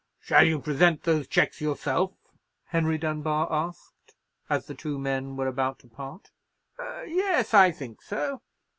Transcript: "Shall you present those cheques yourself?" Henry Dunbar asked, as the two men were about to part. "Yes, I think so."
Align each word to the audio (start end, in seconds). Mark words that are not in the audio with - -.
"Shall 0.19 0.43
you 0.45 0.57
present 0.59 1.03
those 1.03 1.27
cheques 1.27 1.61
yourself?" 1.61 2.13
Henry 2.65 2.97
Dunbar 2.97 3.47
asked, 3.53 4.15
as 4.49 4.65
the 4.65 4.73
two 4.73 4.97
men 4.97 5.37
were 5.37 5.45
about 5.45 5.77
to 5.77 5.87
part. 5.87 6.31
"Yes, 7.05 7.53
I 7.53 7.69
think 7.69 8.01
so." 8.01 8.41